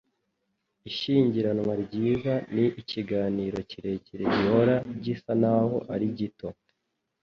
Ishyingiranwa 0.89 1.73
ryiza 1.83 2.33
ni 2.53 2.65
ikiganiro 2.81 3.57
kirekire 3.69 4.23
gihora 4.37 4.75
gisa 5.03 5.31
naho 5.41 5.77
ari 5.93 6.07
gito.” 6.17 6.47